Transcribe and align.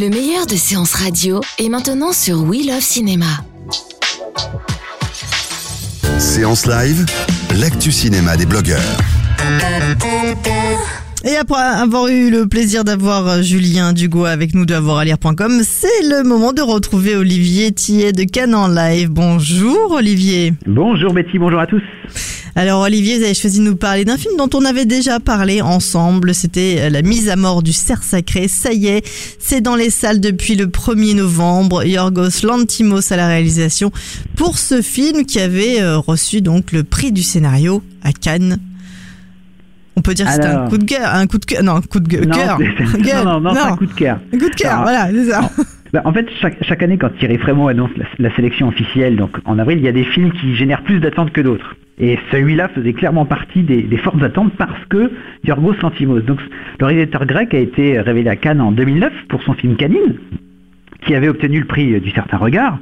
Le 0.00 0.10
meilleur 0.10 0.46
de 0.46 0.54
séances 0.54 0.94
radio 0.94 1.40
est 1.58 1.68
maintenant 1.68 2.12
sur 2.12 2.44
We 2.44 2.64
Love 2.68 2.80
Cinéma. 2.80 3.26
Séance 6.18 6.66
live, 6.66 7.04
l'actu 7.58 7.90
cinéma 7.90 8.36
des 8.36 8.46
blogueurs. 8.46 8.78
Et 11.24 11.34
après 11.34 11.60
avoir 11.60 12.06
eu 12.06 12.30
le 12.30 12.46
plaisir 12.46 12.84
d'avoir 12.84 13.26
euh, 13.26 13.42
Julien 13.42 13.92
Dugo 13.92 14.24
avec 14.24 14.54
nous 14.54 14.66
de 14.66 14.74
avoiralire.com, 14.74 15.62
c'est 15.64 16.02
le 16.04 16.22
moment 16.22 16.52
de 16.52 16.62
retrouver 16.62 17.16
Olivier 17.16 17.72
Tillet 17.72 18.12
de 18.12 18.22
Cannes 18.22 18.54
en 18.54 18.68
live. 18.68 19.08
Bonjour 19.10 19.90
Olivier. 19.90 20.52
Bonjour 20.64 21.12
Betty, 21.12 21.40
bonjour 21.40 21.58
à 21.58 21.66
tous. 21.66 21.82
Alors 22.58 22.80
Olivier, 22.80 23.18
vous 23.18 23.24
avez 23.24 23.34
choisi 23.34 23.60
de 23.60 23.64
nous 23.64 23.76
parler 23.76 24.04
d'un 24.04 24.16
film 24.16 24.34
dont 24.36 24.50
on 24.52 24.64
avait 24.64 24.84
déjà 24.84 25.20
parlé 25.20 25.62
ensemble. 25.62 26.34
C'était 26.34 26.78
euh, 26.80 26.90
La 26.90 27.02
mise 27.02 27.28
à 27.28 27.36
mort 27.36 27.62
du 27.62 27.72
cerf 27.72 28.02
sacré. 28.02 28.48
Ça 28.48 28.72
y 28.72 28.88
est, 28.88 29.08
c'est 29.38 29.60
dans 29.60 29.76
les 29.76 29.90
salles 29.90 30.18
depuis 30.18 30.56
le 30.56 30.66
1er 30.66 31.14
novembre. 31.14 31.84
Yorgos 31.84 32.42
Lantimos 32.42 33.12
à 33.12 33.16
la 33.16 33.28
réalisation 33.28 33.92
pour 34.34 34.58
ce 34.58 34.82
film 34.82 35.24
qui 35.24 35.38
avait 35.38 35.80
euh, 35.80 35.98
reçu 35.98 36.40
donc 36.40 36.72
le 36.72 36.82
prix 36.82 37.12
du 37.12 37.22
scénario 37.22 37.80
à 38.02 38.10
Cannes. 38.12 38.58
On 39.94 40.00
peut 40.00 40.14
dire 40.14 40.26
que 40.26 40.32
c'était 40.32 40.46
un 40.46 40.68
coup 40.68 40.78
de 40.78 40.84
cœur, 40.84 41.14
un 41.14 41.26
coup 41.28 41.38
de 41.38 41.44
cœur, 41.44 41.62
non, 41.62 41.76
un 41.76 41.80
coup 41.80 42.00
de 42.00 42.16
Non, 42.24 42.34
c'est- 42.58 43.02
Gueule. 43.02 43.24
non, 43.24 43.40
non, 43.40 43.40
non, 43.40 43.54
c'est 43.54 43.60
un 43.60 43.76
coup 43.76 43.86
de 43.86 43.92
cœur. 43.94 44.18
Un 44.32 44.38
coup 44.38 44.48
de 44.50 44.54
cœur, 44.54 44.82
voilà, 44.82 45.10
c'est 45.12 45.30
ça. 45.30 45.50
Bah, 45.92 46.02
en 46.04 46.12
fait, 46.12 46.28
chaque, 46.40 46.82
année, 46.82 46.98
quand 46.98 47.10
Thierry 47.18 47.38
Frémont 47.38 47.68
annonce 47.68 47.90
la, 48.18 48.34
sélection 48.34 48.68
officielle, 48.68 49.16
donc 49.16 49.38
en 49.44 49.58
avril, 49.58 49.78
il 49.78 49.84
y 49.84 49.88
a 49.88 49.92
des 49.92 50.04
films 50.04 50.32
qui 50.32 50.54
génèrent 50.54 50.82
plus 50.82 51.00
d'attentes 51.00 51.32
que 51.32 51.40
d'autres. 51.40 51.76
Et 51.98 52.18
celui-là 52.30 52.68
faisait 52.68 52.92
clairement 52.92 53.24
partie 53.24 53.62
des, 53.62 53.82
des 53.82 53.96
fortes 53.96 54.22
attentes 54.22 54.52
parce 54.56 54.84
que 54.88 55.10
Yorgos 55.44 55.74
Lanthimos, 55.82 56.20
donc 56.20 56.38
le 56.78 56.86
réalisateur 56.86 57.26
grec, 57.26 57.54
a 57.54 57.58
été 57.58 58.00
révélé 58.00 58.30
à 58.30 58.36
Cannes 58.36 58.60
en 58.60 58.70
2009 58.70 59.12
pour 59.28 59.42
son 59.42 59.54
film 59.54 59.76
Canine, 59.76 60.14
qui 61.04 61.14
avait 61.14 61.28
obtenu 61.28 61.58
le 61.58 61.66
prix 61.66 62.00
du 62.00 62.10
certain 62.10 62.36
regard, 62.36 62.78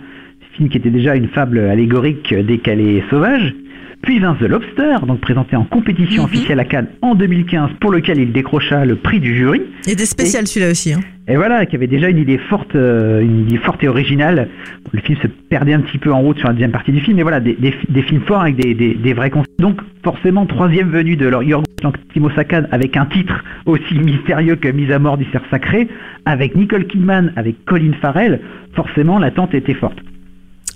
film 0.56 0.68
qui 0.68 0.78
était 0.78 0.90
déjà 0.90 1.14
une 1.14 1.28
fable 1.28 1.58
allégorique 1.58 2.34
décalée 2.34 2.96
et 2.96 3.04
sauvage. 3.10 3.54
Puis 4.02 4.18
vint 4.20 4.34
The 4.34 4.42
Lobster, 4.42 4.96
donc 5.06 5.20
présenté 5.20 5.56
en 5.56 5.64
compétition 5.64 6.22
Mhm. 6.22 6.28
officielle 6.28 6.60
à 6.60 6.64
Cannes 6.64 6.88
en 7.02 7.14
2015, 7.14 7.70
pour 7.80 7.90
lequel 7.90 8.18
il 8.18 8.32
décrocha 8.32 8.84
le 8.84 8.96
prix 8.96 9.20
du 9.20 9.34
jury. 9.34 9.62
Il 9.86 9.92
était 9.92 10.06
spécial 10.06 10.46
celui-là 10.46 10.70
aussi. 10.70 10.92
Hein. 10.92 11.00
Et 11.28 11.34
voilà, 11.36 11.66
qui 11.66 11.74
avait 11.74 11.88
déjà 11.88 12.08
une 12.08 12.18
idée 12.18 12.38
forte, 12.38 12.76
euh, 12.76 13.20
une 13.20 13.40
idée 13.40 13.56
forte 13.58 13.82
et 13.82 13.88
originale. 13.88 14.48
Le 14.92 15.00
film 15.00 15.18
se 15.20 15.26
perdait 15.26 15.72
un 15.72 15.80
petit 15.80 15.98
peu 15.98 16.12
en 16.12 16.20
route 16.20 16.38
sur 16.38 16.46
la 16.46 16.52
deuxième 16.54 16.70
partie 16.70 16.92
du 16.92 17.00
film, 17.00 17.16
mais 17.16 17.22
voilà, 17.24 17.40
des, 17.40 17.54
des, 17.54 17.74
des 17.88 18.02
films 18.02 18.20
forts 18.22 18.42
avec 18.42 18.54
des, 18.56 19.12
vrais 19.12 19.30
concepts. 19.30 19.58
Donc 19.58 19.80
forcément, 20.04 20.46
troisième 20.46 20.90
venue 20.90 21.16
de 21.16 21.26
leur 21.26 21.42
Yorgos 21.42 21.64
Lanthimos 21.82 22.30
à 22.36 22.44
Cannes 22.44 22.68
avec 22.70 22.96
un 22.96 23.06
titre 23.06 23.42
aussi 23.66 23.98
mystérieux 23.98 24.54
que 24.56 24.68
Mise 24.68 24.92
à 24.92 24.98
mort 25.00 25.18
du 25.18 25.24
cerf 25.32 25.42
sacré, 25.50 25.88
avec 26.26 26.54
Nicole 26.54 26.86
Kidman, 26.86 27.32
avec 27.36 27.64
Colin 27.64 27.92
Farrell, 28.00 28.40
forcément 28.74 29.18
l'attente 29.18 29.52
était 29.54 29.74
forte. 29.74 29.98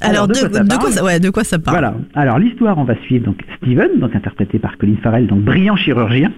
Alors, 0.01 0.25
Alors, 0.25 0.29
de 0.29 0.34
de, 0.34 0.39
quoi 0.41 0.48
ça 0.51 0.62
de 0.62 0.69
parle 0.69 0.81
quoi 0.81 0.91
ça, 0.91 1.05
ouais, 1.05 1.20
de 1.20 1.31
quoi 1.31 1.45
ça 1.45 1.59
parle 1.59 1.77
Voilà. 1.77 1.95
Alors 2.15 2.39
l'histoire, 2.39 2.79
on 2.79 2.84
va 2.84 2.97
suivre 3.03 3.27
donc 3.27 3.43
Steven, 3.59 3.98
donc 3.98 4.15
interprété 4.17 4.59
par 4.59 4.79
Colin 4.79 4.97
Farrell, 5.03 5.27
donc 5.27 5.41
brillant 5.41 5.77
chirurgien, 5.77 6.33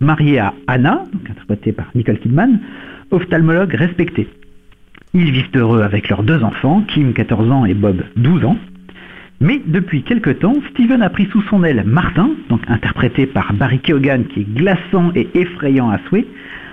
marié 0.00 0.38
à 0.38 0.54
Anna, 0.66 1.04
donc 1.12 1.28
interprétée 1.28 1.72
par 1.72 1.86
Nicole 1.94 2.18
Kidman, 2.18 2.60
ophtalmologue 3.10 3.74
respecté. 3.74 4.28
Ils 5.14 5.32
vivent 5.32 5.48
heureux 5.54 5.82
avec 5.82 6.08
leurs 6.08 6.22
deux 6.22 6.42
enfants, 6.44 6.82
Kim 6.86 7.12
14 7.12 7.50
ans 7.50 7.64
et 7.64 7.74
Bob 7.74 8.02
12 8.16 8.44
ans. 8.44 8.56
Mais 9.40 9.60
depuis 9.64 10.02
quelque 10.02 10.30
temps, 10.30 10.54
Steven 10.70 11.00
a 11.00 11.10
pris 11.10 11.26
sous 11.26 11.42
son 11.42 11.62
aile 11.64 11.84
Martin, 11.86 12.30
donc 12.48 12.60
interprété 12.68 13.26
par 13.26 13.52
Barry 13.52 13.78
Keoghan, 13.78 14.24
qui 14.32 14.40
est 14.40 14.54
glaçant 14.54 15.12
et 15.14 15.28
effrayant 15.34 15.90
à 15.90 15.98
souhait, 16.08 16.26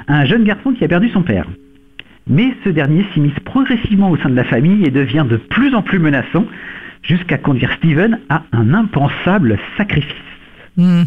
un 0.08 0.26
jeune 0.26 0.44
garçon 0.44 0.73
qui 0.73 0.84
a 0.84 0.88
perdu 0.88 1.10
son 1.10 1.22
père. 1.22 1.46
Mais 2.28 2.56
ce 2.64 2.70
dernier 2.70 3.06
s'immisce 3.14 3.40
progressivement 3.42 4.09
au 4.09 4.18
sein 4.18 4.30
de 4.30 4.36
la 4.36 4.44
famille 4.44 4.84
et 4.86 4.92
devient 4.92 5.26
de 5.30 5.38
plus 5.38 5.76
en 5.76 5.81
plus 5.81 6.00
menaçant, 6.00 6.45
jusqu'à 7.04 7.38
conduire 7.38 7.72
Steven 7.73 8.20
à 8.30 8.44
un 8.52 8.73
impensable 8.73 9.60
sacrifice. 9.77 10.35
Mhm. 10.77 11.05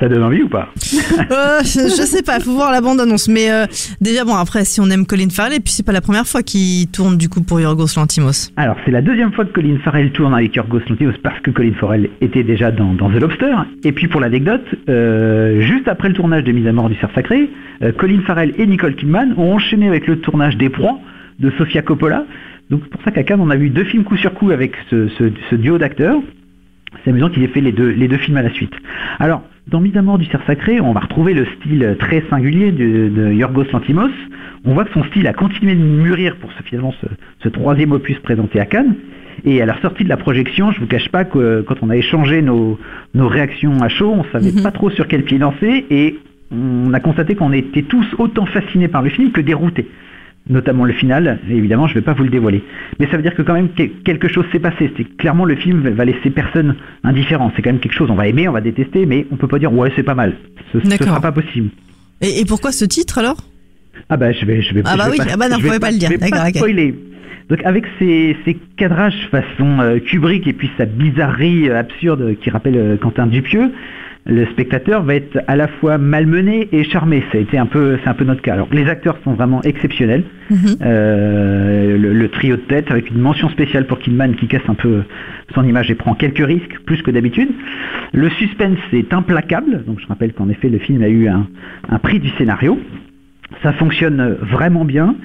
Ça 0.00 0.08
donne 0.08 0.22
envie 0.22 0.42
ou 0.42 0.48
pas 0.48 0.68
Euh, 1.30 1.60
je, 1.62 2.02
sais 2.04 2.22
pas, 2.22 2.38
faut 2.40 2.52
voir 2.52 2.70
la 2.72 2.80
bande 2.80 3.00
annonce. 3.00 3.28
Mais 3.28 3.50
euh, 3.50 3.66
déjà 4.00 4.24
bon, 4.24 4.34
après 4.34 4.64
si 4.64 4.80
on 4.80 4.88
aime 4.90 5.06
Colin 5.06 5.28
Farrell, 5.30 5.54
et 5.54 5.60
puis 5.60 5.72
c'est 5.72 5.84
pas 5.84 5.92
la 5.92 6.00
première 6.00 6.26
fois 6.26 6.42
qu'il 6.42 6.88
tourne 6.88 7.16
du 7.16 7.28
coup 7.28 7.42
pour 7.42 7.60
Yorgos 7.60 7.86
Lantimos. 7.96 8.50
Alors, 8.56 8.76
c'est 8.84 8.90
la 8.90 9.02
deuxième 9.02 9.32
fois 9.32 9.44
que 9.44 9.52
Colin 9.52 9.78
Farrell 9.84 10.12
tourne 10.12 10.34
avec 10.34 10.54
Yorgos 10.54 10.80
Lanthimos 10.88 11.14
parce 11.22 11.38
que 11.40 11.50
Colin 11.50 11.72
Farrell 11.80 12.10
était 12.20 12.42
déjà 12.44 12.70
dans, 12.70 12.94
dans 12.94 13.10
The 13.10 13.14
Lobster. 13.20 13.54
Et 13.84 13.92
puis, 13.92 14.08
pour 14.08 14.20
l'anecdote, 14.20 14.64
euh, 14.88 15.60
juste 15.62 15.88
après 15.88 16.08
le 16.08 16.14
tournage 16.14 16.44
de 16.44 16.52
Mise 16.52 16.66
à 16.66 16.72
mort 16.72 16.88
du 16.88 16.96
cerf 16.96 17.10
sacré, 17.14 17.50
Colin 17.98 18.20
Farrell 18.26 18.54
et 18.58 18.66
Nicole 18.66 18.94
Kidman 18.94 19.34
ont 19.36 19.54
enchaîné 19.54 19.88
avec 19.88 20.06
le 20.06 20.20
tournage 20.20 20.56
des 20.56 20.68
Proies 20.68 20.98
de 21.40 21.50
Sofia 21.58 21.82
Coppola. 21.82 22.24
Donc, 22.70 22.80
c'est 22.84 22.90
pour 22.90 23.02
ça 23.02 23.10
qu'à 23.10 23.22
Cannes, 23.24 23.40
on 23.40 23.50
a 23.50 23.56
vu 23.56 23.70
deux 23.70 23.84
films 23.84 24.04
coup 24.04 24.16
sur 24.16 24.32
coup 24.34 24.50
avec 24.50 24.74
ce, 24.90 25.08
ce- 25.18 25.32
ce 25.50 25.54
duo 25.56 25.78
d'acteurs. 25.78 26.20
C'est 27.04 27.10
amusant 27.10 27.28
qu'il 27.30 27.42
ait 27.42 27.48
fait 27.48 27.60
les 27.60 27.72
deux, 27.72 27.90
les 27.90 28.08
deux 28.08 28.16
films 28.18 28.36
à 28.36 28.42
la 28.42 28.50
suite. 28.50 28.72
Alors, 29.18 29.42
dans 29.68 29.80
Mise 29.80 29.96
à 29.96 30.02
mort 30.02 30.18
du 30.18 30.24
cerf 30.26 30.42
sacré, 30.46 30.80
on 30.80 30.92
va 30.92 31.00
retrouver 31.00 31.34
le 31.34 31.46
style 31.56 31.96
très 31.98 32.22
singulier 32.30 32.72
de, 32.72 33.08
de 33.08 33.32
Yorgos 33.32 33.64
Lanthimos. 33.72 34.10
On 34.64 34.74
voit 34.74 34.84
que 34.84 34.92
son 34.92 35.04
style 35.04 35.26
a 35.26 35.32
continué 35.32 35.74
de 35.74 35.82
mûrir 35.82 36.36
pour 36.36 36.50
ce, 36.52 36.62
finalement 36.62 36.92
ce, 37.00 37.06
ce 37.42 37.48
troisième 37.48 37.92
opus 37.92 38.18
présenté 38.20 38.60
à 38.60 38.66
Cannes. 38.66 38.94
Et 39.44 39.62
à 39.62 39.66
la 39.66 39.80
sortie 39.80 40.04
de 40.04 40.08
la 40.08 40.16
projection, 40.16 40.72
je 40.72 40.80
vous 40.80 40.86
cache 40.86 41.08
pas 41.08 41.24
que 41.24 41.62
quand 41.66 41.76
on 41.82 41.90
a 41.90 41.96
échangé 41.96 42.42
nos, 42.42 42.78
nos 43.14 43.28
réactions 43.28 43.80
à 43.82 43.88
chaud, 43.88 44.12
on 44.16 44.24
savait 44.32 44.52
Mhm. 44.52 44.62
pas 44.62 44.70
trop 44.72 44.90
sur 44.90 45.08
quel 45.08 45.22
pied 45.22 45.38
danser 45.38 45.86
et 45.90 46.18
on 46.50 46.92
a 46.92 47.00
constaté 47.00 47.34
qu'on 47.34 47.52
était 47.52 47.82
tous 47.82 48.06
autant 48.18 48.44
fascinés 48.46 48.88
par 48.88 49.02
le 49.02 49.08
film 49.08 49.32
que 49.32 49.40
déroutés. 49.40 49.88
Notamment 50.48 50.84
le 50.84 50.92
final, 50.92 51.38
et 51.48 51.54
évidemment 51.56 51.86
je 51.86 51.92
ne 51.94 52.00
vais 52.00 52.04
pas 52.04 52.14
vous 52.14 52.24
le 52.24 52.28
dévoiler. 52.28 52.64
Mais 52.98 53.06
ça 53.10 53.16
veut 53.16 53.22
dire 53.22 53.34
que 53.34 53.42
quand 53.42 53.54
même 53.54 53.68
que- 53.68 53.84
quelque 54.02 54.26
chose 54.26 54.44
s'est 54.50 54.58
passé. 54.58 54.92
C'est 54.96 55.04
clairement 55.16 55.44
le 55.44 55.54
film 55.54 55.88
va 55.90 56.04
laisser 56.04 56.30
personne 56.30 56.74
indifférent. 57.04 57.52
C'est 57.54 57.62
quand 57.62 57.70
même 57.70 57.78
quelque 57.80 57.94
chose, 57.94 58.10
on 58.10 58.16
va 58.16 58.26
aimer, 58.26 58.48
on 58.48 58.52
va 58.52 58.60
détester, 58.60 59.06
mais 59.06 59.24
on 59.30 59.36
peut 59.36 59.46
pas 59.46 59.60
dire 59.60 59.72
ouais 59.72 59.92
c'est 59.94 60.02
pas 60.02 60.16
mal. 60.16 60.34
Ce, 60.72 60.78
D'accord. 60.78 61.06
sera 61.06 61.20
pas 61.20 61.30
possible. 61.32 61.70
Et, 62.20 62.40
et 62.40 62.44
pourquoi 62.44 62.72
ce 62.72 62.84
titre 62.84 63.18
alors? 63.18 63.36
Ah 64.08 64.16
bah 64.16 64.32
je 64.32 64.44
vais, 64.44 64.62
je 64.62 64.74
vais. 64.74 64.82
Ah 64.84 64.96
bah 64.96 65.04
je 65.06 65.10
vais 65.12 65.20
oui, 65.20 65.26
ah 65.32 65.36
bah 65.36 65.48
non, 65.48 65.58
je 65.58 65.62
vais 65.62 65.70
faut 65.74 65.78
pas 65.78 65.90
le 65.92 65.98
dire. 65.98 66.10
Je 66.10 66.18
vais 66.18 66.30
pas 66.30 66.48
spoiler. 66.48 66.94
Donc 67.52 67.60
avec 67.66 67.84
ces, 67.98 68.34
ces 68.46 68.56
cadrages 68.78 69.28
façon 69.30 69.78
euh, 69.80 69.98
Kubrick 69.98 70.46
et 70.46 70.54
puis 70.54 70.70
sa 70.78 70.86
bizarrerie 70.86 71.68
euh, 71.68 71.78
absurde 71.78 72.34
qui 72.40 72.48
rappelle 72.48 72.76
euh, 72.78 72.96
Quentin 72.96 73.26
Dupieux, 73.26 73.70
le 74.24 74.46
spectateur 74.46 75.02
va 75.02 75.16
être 75.16 75.38
à 75.48 75.56
la 75.56 75.68
fois 75.68 75.98
malmené 75.98 76.70
et 76.72 76.82
charmé. 76.82 77.22
Ça 77.30 77.36
a 77.36 77.42
été 77.42 77.58
un 77.58 77.66
peu, 77.66 77.98
c'est 78.02 78.08
un 78.08 78.14
peu 78.14 78.24
notre 78.24 78.40
cas. 78.40 78.54
Alors 78.54 78.68
les 78.72 78.86
acteurs 78.86 79.18
sont 79.22 79.34
vraiment 79.34 79.60
exceptionnels. 79.64 80.24
Mhm. 80.48 80.56
Euh, 80.80 81.98
le, 81.98 82.14
le 82.14 82.28
trio 82.30 82.56
de 82.56 82.62
tête 82.62 82.90
avec 82.90 83.10
une 83.10 83.18
mention 83.18 83.50
spéciale 83.50 83.86
pour 83.86 83.98
Kidman 83.98 84.34
qui 84.34 84.46
casse 84.46 84.66
un 84.66 84.74
peu 84.74 85.02
son 85.54 85.62
image 85.62 85.90
et 85.90 85.94
prend 85.94 86.14
quelques 86.14 86.46
risques 86.46 86.78
plus 86.86 87.02
que 87.02 87.10
d'habitude. 87.10 87.50
Le 88.14 88.30
suspense 88.30 88.78
est 88.94 89.12
implacable. 89.12 89.84
Donc 89.84 90.00
je 90.00 90.06
rappelle 90.06 90.32
qu'en 90.32 90.48
effet 90.48 90.70
le 90.70 90.78
film 90.78 91.02
a 91.02 91.08
eu 91.08 91.28
un, 91.28 91.46
un 91.90 91.98
prix 91.98 92.18
du 92.18 92.30
scénario. 92.38 92.80
Ça 93.62 93.74
fonctionne 93.74 94.38
vraiment 94.40 94.86
bien. 94.86 95.16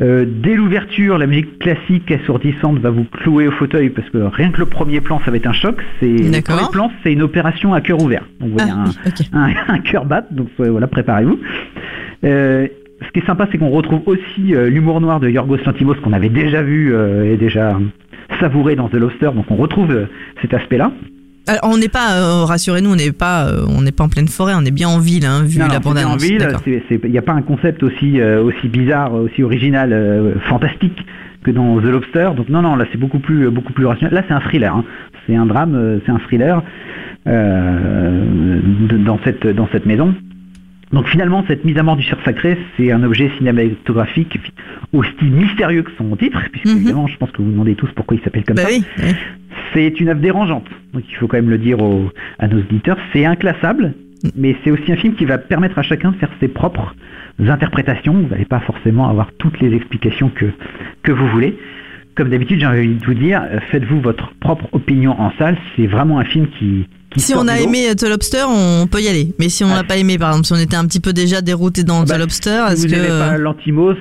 Euh, 0.00 0.24
dès 0.26 0.54
l'ouverture, 0.54 1.18
la 1.18 1.26
musique 1.26 1.58
classique 1.58 2.10
assourdissante 2.10 2.78
va 2.78 2.90
vous 2.90 3.04
clouer 3.04 3.48
au 3.48 3.52
fauteuil 3.52 3.90
parce 3.90 4.08
que 4.10 4.18
rien 4.18 4.50
que 4.50 4.60
le 4.60 4.66
premier 4.66 5.00
plan, 5.00 5.20
ça 5.24 5.30
va 5.30 5.36
être 5.36 5.46
un 5.46 5.52
choc. 5.52 5.82
C'est 6.00 6.06
le 6.06 6.40
premier 6.42 6.68
plan, 6.70 6.90
c'est 7.02 7.12
une 7.12 7.22
opération 7.22 7.74
à 7.74 7.80
cœur 7.80 8.00
ouvert. 8.00 8.24
Donc 8.40 8.50
vous 8.50 8.56
voyez 8.58 8.72
Ah, 9.32 9.48
un, 9.68 9.78
cœur 9.84 10.04
bat, 10.04 10.24
donc 10.30 10.48
voilà, 10.58 10.86
préparez-vous. 10.86 11.38
Euh, 12.24 12.68
ce 13.06 13.12
qui 13.12 13.20
est 13.20 13.26
sympa, 13.26 13.48
c'est 13.50 13.58
qu'on 13.58 13.70
retrouve 13.70 14.02
aussi 14.06 14.54
euh, 14.54 14.68
l'humour 14.68 15.00
noir 15.00 15.20
de 15.20 15.28
Yorgos 15.28 15.58
Lanthimos 15.66 15.94
qu'on 15.96 16.12
avait 16.12 16.28
déjà 16.28 16.62
vu 16.62 16.94
et 17.24 17.36
déjà 17.36 17.78
savouré 18.40 18.76
dans 18.76 18.88
The 18.88 18.94
Lobster, 18.94 19.30
donc 19.34 19.50
on 19.50 19.56
retrouve 19.56 20.06
cet 20.42 20.54
aspect-là. 20.54 20.92
Alors, 21.48 21.60
on 21.64 21.78
n'est 21.78 21.88
pas, 21.88 22.12
euh, 22.18 22.44
rassurez-nous, 22.44 22.90
on 22.92 22.96
n'est 22.96 23.10
pas, 23.12 23.46
euh, 23.48 23.64
on 23.68 23.80
n'est 23.82 23.92
pas 23.92 24.04
en 24.04 24.08
pleine 24.08 24.28
forêt, 24.28 24.52
on 24.56 24.64
est 24.64 24.70
bien 24.70 24.88
en 24.88 24.98
ville, 24.98 25.24
hein, 25.26 25.42
vu 25.44 25.58
Non, 25.58 25.66
la 25.66 25.78
bande 25.80 25.96
c'est 25.98 26.04
en 26.04 26.08
annonce. 26.10 26.22
ville, 26.22 26.46
il 27.04 27.10
n'y 27.10 27.18
a 27.18 27.22
pas 27.22 27.32
un 27.32 27.42
concept 27.42 27.82
aussi, 27.82 28.20
euh, 28.20 28.42
aussi 28.42 28.68
bizarre, 28.68 29.14
aussi 29.14 29.42
original, 29.42 29.92
euh, 29.92 30.34
fantastique 30.48 31.04
que 31.42 31.50
dans 31.50 31.80
The 31.80 31.84
Lobster. 31.84 32.30
Donc 32.36 32.48
non, 32.50 32.60
non, 32.62 32.76
là 32.76 32.84
c'est 32.92 32.98
beaucoup 32.98 33.18
plus, 33.18 33.48
beaucoup 33.50 33.72
plus 33.72 33.86
rationnel. 33.86 34.14
Là 34.14 34.22
c'est 34.28 34.34
un 34.34 34.40
thriller, 34.40 34.74
hein. 34.76 34.84
c'est 35.26 35.36
un 35.36 35.46
drame, 35.46 35.74
euh, 35.74 35.98
c'est 36.04 36.12
un 36.12 36.18
thriller 36.18 36.62
euh, 37.26 38.60
dans 39.04 39.18
cette, 39.24 39.46
dans 39.46 39.68
cette 39.72 39.86
maison. 39.86 40.14
Donc 40.92 41.06
finalement, 41.08 41.44
cette 41.46 41.64
mise 41.66 41.76
à 41.76 41.82
mort 41.82 41.96
du 41.96 42.02
cerf 42.02 42.18
sacré, 42.24 42.56
c'est 42.76 42.92
un 42.92 43.02
objet 43.02 43.30
cinématographique 43.36 44.38
au 44.94 45.02
style 45.02 45.30
mystérieux 45.32 45.82
que 45.82 45.90
son 45.98 46.16
titre, 46.16 46.40
puisque 46.50 46.66
Mhm. 46.66 46.76
évidemment, 46.76 47.06
je 47.06 47.16
pense 47.18 47.30
que 47.30 47.38
vous 47.38 47.44
vous 47.44 47.50
demandez 47.52 47.74
tous 47.74 47.90
pourquoi 47.94 48.16
il 48.16 48.22
s'appelle 48.22 48.44
comme 48.44 48.56
Bah 48.56 48.62
ça. 48.62 48.68
oui, 48.70 48.82
oui. 48.98 49.14
C'est 49.74 50.00
une 50.00 50.08
œuvre 50.08 50.20
dérangeante, 50.20 50.64
donc 50.92 51.02
il 51.08 51.14
faut 51.16 51.26
quand 51.26 51.36
même 51.36 51.50
le 51.50 51.58
dire 51.58 51.80
aux- 51.82 52.10
à 52.38 52.48
nos 52.48 52.58
auditeurs. 52.58 52.96
C'est 53.12 53.24
inclassable, 53.24 53.94
mais 54.36 54.56
c'est 54.64 54.70
aussi 54.70 54.90
un 54.92 54.96
film 54.96 55.14
qui 55.14 55.24
va 55.24 55.38
permettre 55.38 55.78
à 55.78 55.82
chacun 55.82 56.12
de 56.12 56.16
faire 56.16 56.30
ses 56.40 56.48
propres 56.48 56.94
interprétations. 57.46 58.14
Vous 58.14 58.28
n'allez 58.28 58.44
pas 58.44 58.60
forcément 58.60 59.08
avoir 59.08 59.30
toutes 59.38 59.60
les 59.60 59.74
explications 59.74 60.30
que, 60.30 60.46
que 61.02 61.12
vous 61.12 61.28
voulez. 61.28 61.56
Comme 62.14 62.30
d'habitude, 62.30 62.58
j'ai 62.58 62.66
envie 62.66 62.96
de 62.96 63.04
vous 63.04 63.14
dire, 63.14 63.42
euh, 63.48 63.60
faites-vous 63.70 64.00
votre 64.00 64.32
propre 64.40 64.66
opinion 64.72 65.12
en 65.20 65.30
salle. 65.38 65.56
C'est 65.76 65.86
vraiment 65.86 66.18
un 66.18 66.24
film 66.24 66.48
qui... 66.58 66.88
qui 67.10 67.20
Si 67.20 67.32
on 67.36 67.46
a 67.46 67.60
aimé 67.60 67.88
euh, 67.90 67.94
The 67.94 68.08
Lobster, 68.08 68.42
on 68.48 68.88
peut 68.88 69.00
y 69.00 69.06
aller. 69.06 69.28
Mais 69.38 69.48
si 69.48 69.62
on 69.62 69.68
Ah. 69.70 69.76
n'a 69.76 69.84
pas 69.84 69.96
aimé, 69.98 70.18
par 70.18 70.30
exemple, 70.30 70.46
si 70.46 70.52
on 70.52 70.56
était 70.56 70.74
un 70.74 70.84
petit 70.86 70.98
peu 70.98 71.12
déjà 71.12 71.42
dérouté 71.42 71.84
dans 71.84 72.02
Bah, 72.02 72.16
The 72.16 72.18
Lobster, 72.18 72.64
est-ce 72.72 72.88
que 72.88 73.08
pas 73.20 73.38
l'antimos, 73.38 73.94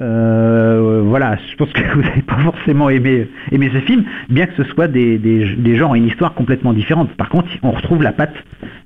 euh, 0.00 1.02
voilà, 1.04 1.36
je 1.50 1.56
pense 1.56 1.70
que 1.72 1.80
vous 1.94 2.02
n'avez 2.02 2.22
pas 2.22 2.38
forcément 2.38 2.88
aimé, 2.90 3.28
aimé 3.50 3.70
ce 3.72 3.80
film, 3.80 4.04
bien 4.28 4.46
que 4.46 4.54
ce 4.62 4.64
soit 4.72 4.88
des, 4.88 5.18
des, 5.18 5.54
des 5.56 5.76
genres 5.76 5.94
et 5.94 5.98
une 5.98 6.08
histoire 6.08 6.34
complètement 6.34 6.72
différente. 6.72 7.10
Par 7.16 7.28
contre, 7.28 7.48
on 7.62 7.70
retrouve 7.72 8.02
la 8.02 8.12
patte, 8.12 8.34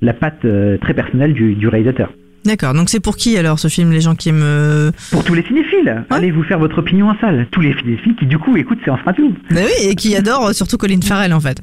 la 0.02 0.12
patte 0.12 0.44
euh, 0.44 0.76
très 0.78 0.94
personnelle 0.94 1.32
du, 1.32 1.54
du 1.54 1.68
réalisateur. 1.68 2.10
D'accord, 2.44 2.74
donc 2.74 2.88
c'est 2.90 3.00
pour 3.00 3.16
qui 3.16 3.36
alors 3.36 3.58
ce 3.58 3.66
film, 3.66 3.90
les 3.90 4.00
gens 4.00 4.14
qui 4.14 4.28
aiment... 4.28 4.40
euh, 4.42 4.92
Pour 5.10 5.24
tous 5.24 5.34
les 5.34 5.42
cinéphiles, 5.42 6.04
allez 6.10 6.30
vous 6.30 6.44
faire 6.44 6.60
votre 6.60 6.78
opinion 6.78 7.08
en 7.10 7.18
salle. 7.18 7.46
Tous 7.50 7.60
les 7.60 7.74
cinéphiles 7.74 8.14
qui 8.14 8.26
du 8.26 8.38
coup 8.38 8.56
écoutent 8.56 8.78
Séance 8.84 9.00
Radio. 9.04 9.32
Bah 9.50 9.62
oui, 9.64 9.88
et 9.88 9.96
qui 9.96 10.14
adorent 10.14 10.54
surtout 10.54 10.76
Colin 10.76 11.00
Farrell 11.02 11.32
en 11.32 11.40
fait. 11.40 11.60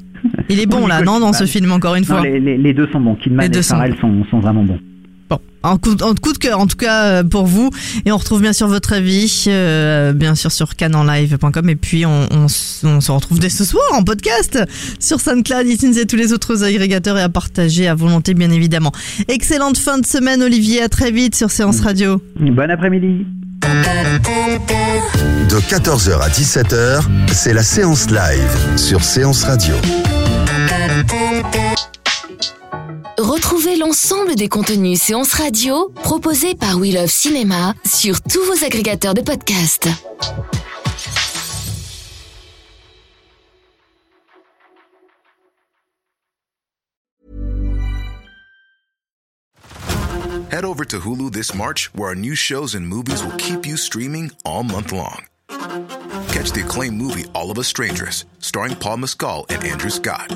Il 0.49 0.59
est 0.59 0.65
bon 0.65 0.79
Oui, 0.83 0.89
là, 0.89 1.01
non, 1.01 1.21
dans 1.21 1.31
ce 1.31 1.45
Farrell. 1.45 1.47
film 1.47 1.71
encore 1.71 1.95
une 1.95 2.01
Non, 2.01 2.07
fois. 2.17 2.21
les, 2.23 2.37
les- 2.39 2.57
les 2.57 2.73
deux 2.73 2.87
sont 2.87 2.99
bons. 2.99 3.15
Kidman 3.15 3.43
Les 3.45 3.49
deux 3.49 3.59
et 3.59 3.63
Farrell 3.63 3.95
sont, 4.01 4.25
sont 4.29 4.39
vraiment 4.39 4.63
bons. 4.63 4.79
Bon, 5.63 5.69
en 5.69 5.77
coup, 5.77 5.95
en 6.01 6.13
coup 6.13 6.33
de 6.33 6.37
cœur 6.37 6.59
en 6.59 6.67
tout 6.67 6.75
cas 6.75 7.05
euh, 7.05 7.23
pour 7.23 7.45
vous. 7.45 7.69
Et 8.05 8.11
on 8.11 8.17
retrouve 8.17 8.41
bien 8.41 8.51
sûr 8.53 8.67
votre 8.67 8.93
avis, 8.93 9.45
euh, 9.47 10.11
bien 10.13 10.35
sûr 10.35 10.51
sur 10.51 10.75
canenlive.com. 10.75 11.69
Et 11.69 11.75
puis 11.75 12.05
on, 12.05 12.27
on, 12.31 12.45
s- 12.45 12.81
on 12.83 12.99
se 13.01 13.11
retrouve 13.11 13.39
dès 13.39 13.49
ce 13.49 13.63
soir 13.63 13.83
en 13.93 14.03
podcast 14.03 14.59
sur 14.99 15.19
SoundCloud, 15.21 15.65
iTunes 15.67 15.97
et 15.97 16.05
tous 16.05 16.15
les 16.17 16.33
autres 16.33 16.63
agrégateurs 16.63 17.17
et 17.17 17.21
à 17.21 17.29
partager 17.29 17.87
à 17.87 17.95
volonté 17.95 18.33
bien 18.33 18.51
évidemment. 18.51 18.91
Excellente 19.29 19.77
fin 19.77 19.97
de 19.97 20.05
semaine 20.05 20.41
Olivier, 20.43 20.81
à 20.81 20.89
très 20.89 21.11
vite 21.11 21.35
sur 21.35 21.49
Séance 21.51 21.79
Radio. 21.79 22.21
Bon 22.39 22.69
après-midi. 22.69 23.25
De 25.49 25.55
14h 25.59 26.19
à 26.19 26.29
17h, 26.29 27.01
c'est 27.31 27.53
la 27.53 27.63
séance 27.63 28.07
live 28.09 28.77
sur 28.77 29.01
Séance 29.03 29.43
Radio. 29.45 29.73
Retrouvez 33.23 33.77
l'ensemble 33.77 34.35
des 34.35 34.49
contenus 34.49 35.01
séances 35.01 35.31
radio 35.31 35.93
proposés 36.03 36.55
par 36.55 36.77
We 36.77 36.93
Love 36.93 37.07
Cinéma 37.07 37.73
sur 37.85 38.21
tous 38.21 38.43
vos 38.43 38.65
agrégateurs 38.65 39.13
de 39.13 39.21
podcasts. 39.21 39.87
Head 50.51 50.65
over 50.65 50.83
to 50.83 50.99
Hulu 50.99 51.31
this 51.31 51.55
March, 51.55 51.89
where 51.95 52.09
our 52.09 52.15
new 52.15 52.35
shows 52.35 52.75
and 52.75 52.85
movies 52.85 53.23
will 53.23 53.37
keep 53.37 53.65
you 53.65 53.77
streaming 53.77 54.31
all 54.43 54.63
month 54.63 54.91
long. 54.91 55.23
Catch 56.27 56.51
the 56.51 56.63
acclaimed 56.65 56.97
movie 56.97 57.23
All 57.33 57.49
of 57.49 57.57
Us 57.57 57.69
Strangers, 57.69 58.25
starring 58.39 58.75
Paul 58.75 58.97
Mescal 58.97 59.45
and 59.47 59.63
Andrew 59.63 59.89
Scott. 59.89 60.35